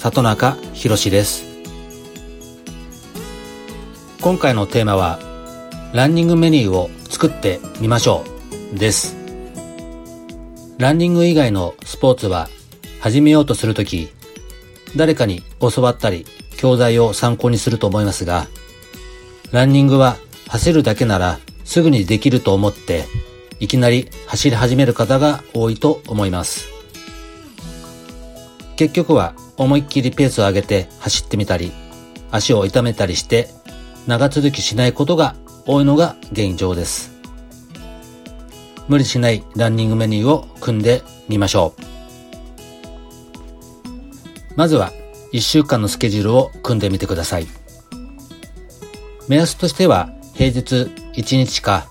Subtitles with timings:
[0.00, 1.44] 里中博です。
[4.22, 5.18] 今回のテーマは
[5.92, 8.24] ランニングメニューを作ってみましょ
[8.74, 9.14] うです。
[10.78, 12.48] ランニング以外のスポーツは
[13.00, 14.08] 始めようとするとき
[14.96, 16.24] 誰かに教わったり
[16.56, 18.46] 教材を参考にすると思いますが
[19.52, 20.16] ランニングは
[20.48, 23.04] 走るだけならすぐにできると思って
[23.58, 26.70] いきなり走り始める方が多いと思います。
[28.76, 31.70] 結局は思いっきりペースを上げて走ってみたり、
[32.30, 33.48] 足を痛めたりして
[34.06, 37.10] 長続きしないことが多いのが現状です。
[38.88, 41.82] 無理しないランニングメニューを組んでみましょう。
[44.56, 44.92] まずは
[45.34, 47.46] 1週間のスケジュールを組んでみてください。
[49.28, 51.86] 目安としては平日1日か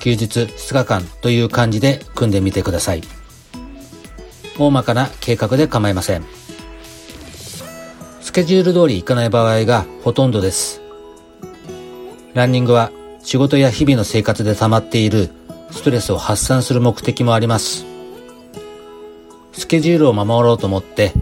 [0.00, 3.02] 休日2日間という感じで組んでみてください。
[4.58, 6.37] 大まかな計画で構いません。
[8.28, 10.82] スケジュール通り行かない場合がほとんどです。
[12.34, 15.30] ランニングは仕事や日々の生活で溜まっている
[15.70, 17.86] ストレスを発散する目的もあります。
[19.54, 21.14] スケジュールを守ろうと思って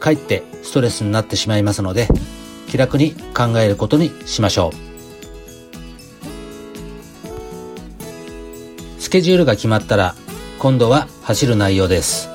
[0.00, 2.08] かえってストレスになってしまいますので
[2.66, 4.72] 気楽に考えることにしましょ
[8.98, 9.00] う。
[9.00, 10.16] スケジュールが決まったら
[10.58, 12.28] 今度は走る内容です。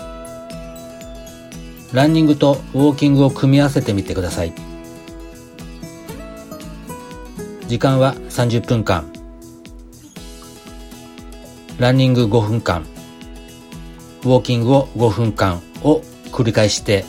[1.94, 4.54] ランニングとウォーキングを組み合わせてみてください。
[7.68, 9.06] 時間は30分間。
[11.78, 12.88] ランニング5分間。
[14.24, 17.06] ウォーキングを5分間を繰り返して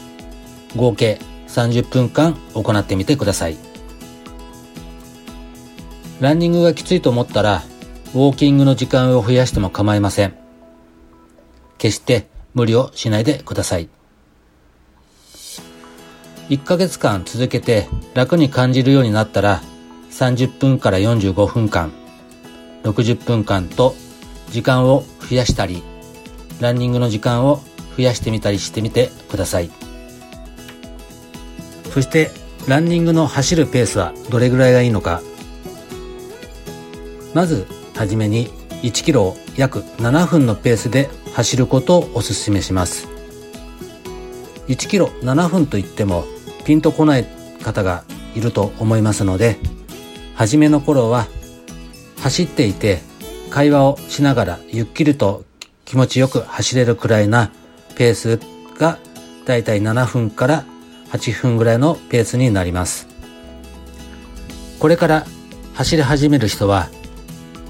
[0.77, 1.19] 合計
[1.49, 3.57] 30分間行ってみてください。
[6.21, 7.63] ランニングがきついと思ったら
[8.15, 10.37] ウォーキングの時間を増やしても構いません。
[11.79, 13.89] 決して無理をしないでください。
[16.49, 19.63] 1ヶ月間続けて楽に感じるようになったら
[20.11, 21.91] 30分から45分間、
[22.83, 23.95] 60分間と
[24.51, 25.83] 時間を増やしたり、
[26.61, 27.63] ランニングの時間を
[27.97, 29.71] 増やしてみたりしてみてください。
[31.93, 32.31] そして
[32.69, 35.23] ランニングの走るペースはどれぐらいがいいのか。
[37.33, 37.67] まず
[37.97, 38.49] はじめに
[38.83, 43.09] 1キロを約7分のペースで走ることをお勧めします。
[44.69, 46.27] 1キロ7分といっても
[46.65, 47.27] ピンとこない
[47.63, 48.05] 方が
[48.35, 49.59] いると思いますので
[50.35, 51.27] 初めの頃は
[52.21, 53.01] 走っていて
[53.51, 55.45] 会話をしながらゆっくりと
[55.85, 57.53] 気持ちよく走れるくらいな
[57.97, 58.41] ペース
[58.79, 58.99] が
[59.45, 60.65] だいたい7分から
[61.11, 63.07] 8分ぐらいのペースになります
[64.81, 65.27] これから
[65.75, 66.89] 走り始める人は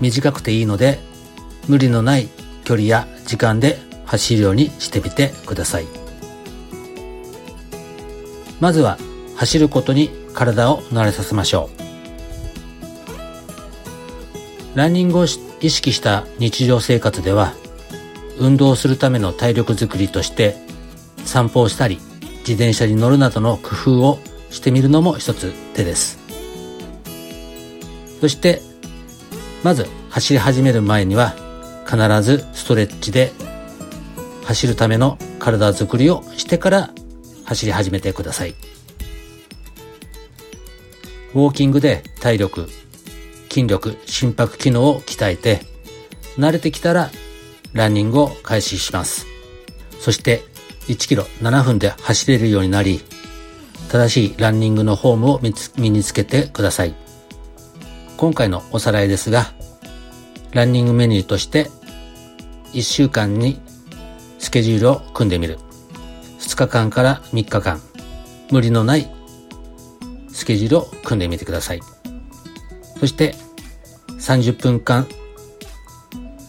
[0.00, 0.98] 短くていいので
[1.68, 2.28] 無理のない
[2.64, 6.03] 距離や時間で走るようにしてみてください。
[8.60, 8.98] まずは
[9.36, 11.84] 走ることに体を慣れさせましょう。
[14.78, 15.28] ランニングを意
[15.70, 17.54] 識した日常生活では、
[18.38, 20.56] 運動するための体力づくりとして
[21.24, 22.00] 散歩をしたり、
[22.40, 24.18] 自転車に乗るなどの工夫を
[24.50, 26.18] してみるのも一つ手です。
[28.20, 28.62] そして、
[29.62, 31.34] まず走り始める前には
[31.86, 33.32] 必ずストレッチで
[34.44, 36.90] 走るための体づくりをしてから
[37.44, 38.54] 走り始めてください。
[41.34, 42.68] ウォーキングで体力、
[43.48, 45.60] 筋力、心拍機能を鍛えて、
[46.36, 47.10] 慣れてきたら
[47.72, 49.26] ランニングを開始します。
[50.00, 50.42] そして
[50.88, 53.00] 1キロ7分で走れるようになり、
[53.90, 55.40] 正しいランニングのフォームを
[55.76, 56.94] 身につけてください。
[58.16, 59.52] 今回のおさらいですが、
[60.52, 61.68] ランニングメニューとして
[62.72, 63.60] 1週間に
[64.38, 65.58] スケジュールを組んでみる。
[66.44, 67.80] 2日間から3日間、
[68.50, 69.10] 無理のない
[70.28, 71.80] スケジュールを組んでみてください。
[73.00, 73.34] そして
[74.18, 75.08] 30分間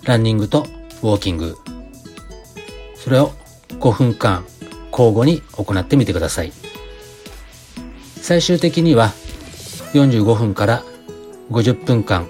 [0.03, 0.67] ランニングと
[1.01, 1.55] ウォーキング、
[2.95, 3.31] それを
[3.69, 4.45] 5分間
[4.91, 6.51] 交互に行ってみてください。
[8.21, 9.13] 最終的には
[9.93, 10.83] 45分から
[11.51, 12.27] 50分間、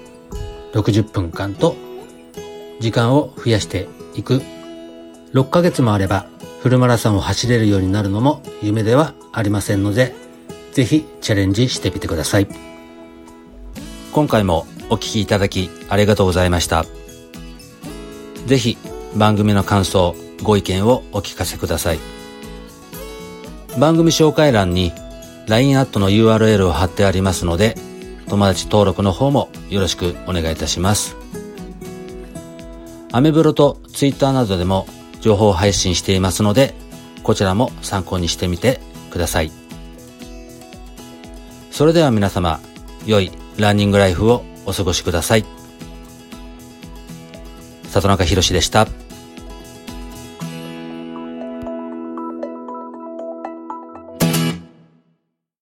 [0.72, 1.74] 60分間と
[2.78, 4.40] 時間を増やしていく
[5.32, 6.28] 6ヶ月もあれば
[6.60, 10.14] フルマラソンを走れるようになるのも夢ではありませんので、
[10.72, 12.48] ぜひチャレンジしてみてください。
[14.12, 16.84] 今回もお聞きいただきありがとうございました。
[18.46, 18.76] ぜひ
[19.14, 21.98] 番組の感想、ご意見をお聞かせください。
[23.78, 24.92] 番組紹介欄に
[25.48, 27.76] LINE アットの URL を貼ってありますので、
[28.28, 31.16] 友達登録の方もよろしくお願いいたします。
[33.12, 34.86] アメブロと Twitter などでも
[35.26, 36.72] 情報配信していますので、
[37.24, 38.80] こちらも参考にしてみて
[39.10, 39.50] ください。
[41.72, 42.60] それでは皆様、
[43.06, 45.44] 良いランニングライフをお過ごしください。
[47.88, 48.86] 里中博でした。